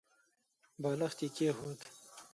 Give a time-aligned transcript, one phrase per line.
[0.81, 1.79] بالښت يې کېښود.